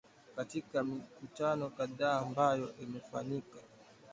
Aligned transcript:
katika 0.35 0.83
mikutano 0.83 1.69
kadhaa 1.69 2.19
ambayo 2.19 2.75
imefanyika 2.81 3.57